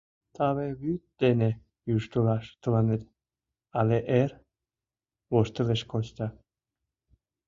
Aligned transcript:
—Таве 0.35 0.67
вӱд 0.81 1.01
дене 1.21 1.49
йӱштылаш 1.89 2.45
тыланет 2.61 3.03
але 3.79 3.97
эр,— 4.21 4.31
воштылеш 5.31 5.81
Костя. 5.91 6.27